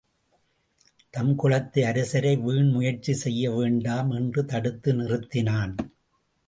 தம் 1.13 1.35
குலத்து 1.35 1.85
அரசரை 1.85 2.33
வீண் 2.37 2.69
முயற்சி 2.69 3.13
செய்ய 3.13 3.51
வேண்டாம் 3.51 4.11
என்று 4.11 4.45
தடுத்து 4.45 4.93
நிறுத்தினான். 4.93 5.75